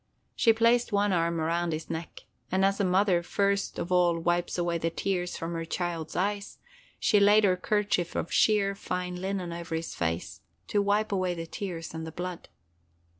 She 0.35 0.51
placed 0.51 0.91
one 0.91 1.13
arm 1.13 1.39
around 1.39 1.73
his 1.73 1.87
neck, 1.87 2.21
and 2.51 2.65
as 2.65 2.79
a 2.79 2.83
mother 2.83 3.21
first 3.21 3.77
of 3.77 3.91
all 3.91 4.17
wipes 4.17 4.57
away 4.57 4.79
the 4.79 4.89
tears 4.89 5.37
from 5.37 5.53
her 5.53 5.63
child's 5.63 6.15
eyes, 6.15 6.57
she 6.99 7.19
laid 7.19 7.43
her 7.43 7.55
kerchief 7.55 8.15
of 8.15 8.33
sheer 8.33 8.73
fine 8.73 9.17
linen 9.17 9.53
over 9.53 9.75
his 9.75 9.93
face, 9.93 10.41
to 10.69 10.81
wipe 10.81 11.11
away 11.11 11.35
the 11.35 11.45
tears 11.45 11.93
and 11.93 12.07
the 12.07 12.11
blood. 12.11 12.49